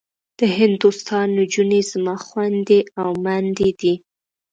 د 0.39 0.41
هندوستان 0.59 1.27
نجونې 1.39 1.81
زما 1.91 2.15
خوندي 2.25 2.81
او 3.01 3.09
مندي 3.25 3.71
دي. 3.81 3.93